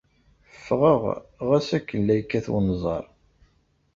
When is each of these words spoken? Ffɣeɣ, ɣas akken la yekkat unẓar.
Ffɣeɣ, 0.57 1.01
ɣas 1.47 1.67
akken 1.77 1.99
la 2.03 2.13
yekkat 2.19 2.47
unẓar. 2.57 3.05